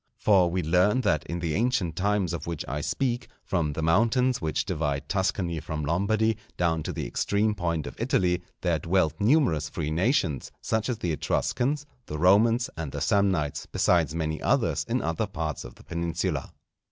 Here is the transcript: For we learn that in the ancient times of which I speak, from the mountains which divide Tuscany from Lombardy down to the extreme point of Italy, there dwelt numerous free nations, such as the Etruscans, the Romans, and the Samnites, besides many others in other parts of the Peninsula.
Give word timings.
For 0.17 0.49
we 0.49 0.63
learn 0.63 1.01
that 1.01 1.23
in 1.27 1.37
the 1.41 1.53
ancient 1.53 1.95
times 1.95 2.33
of 2.33 2.47
which 2.47 2.65
I 2.67 2.81
speak, 2.81 3.27
from 3.45 3.73
the 3.73 3.83
mountains 3.83 4.41
which 4.41 4.65
divide 4.65 5.07
Tuscany 5.07 5.59
from 5.59 5.85
Lombardy 5.85 6.37
down 6.57 6.81
to 6.81 6.91
the 6.91 7.05
extreme 7.05 7.53
point 7.53 7.85
of 7.85 7.93
Italy, 7.99 8.41
there 8.61 8.79
dwelt 8.79 9.13
numerous 9.19 9.69
free 9.69 9.91
nations, 9.91 10.51
such 10.59 10.89
as 10.89 10.97
the 10.97 11.11
Etruscans, 11.11 11.85
the 12.07 12.17
Romans, 12.17 12.67
and 12.75 12.91
the 12.91 12.99
Samnites, 12.99 13.67
besides 13.71 14.15
many 14.15 14.41
others 14.41 14.83
in 14.89 15.03
other 15.03 15.27
parts 15.27 15.63
of 15.63 15.75
the 15.75 15.83
Peninsula. 15.83 16.51